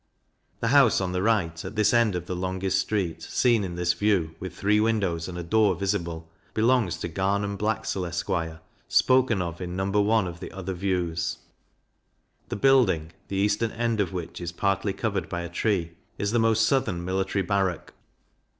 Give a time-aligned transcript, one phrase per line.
[0.61, 3.93] The House on the right, at this end of the longest street, seen in this
[3.93, 8.27] View, with three windows and a door visible, belongs to Garnham Blaxcell, Esq.
[8.87, 10.09] spoken of in No.
[10.11, 10.23] I.
[10.25, 11.37] of the other Views.
[12.49, 16.39] The building, the eastern end of which is partly covered by a tree, is the
[16.39, 17.93] most southern Military Barrack.